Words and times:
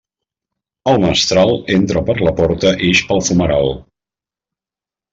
El 0.93 0.97
mestral 1.03 1.53
entra 1.77 2.03
per 2.09 2.17
la 2.29 2.35
porta 2.41 2.73
i 2.81 2.91
ix 2.97 3.05
pel 3.13 3.25
fumeral. 3.31 3.73